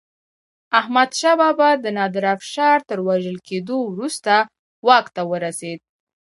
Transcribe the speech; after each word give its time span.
احمدشاه 0.79 1.35
بابا 1.41 1.69
د 1.83 1.85
نادر 1.97 2.23
افشار 2.35 2.77
تر 2.89 2.97
وژل 3.07 3.37
کېدو 3.47 3.77
وروسته 3.93 4.33
واک 4.87 5.05
ته 5.15 5.21
ورسيد. 5.31 5.79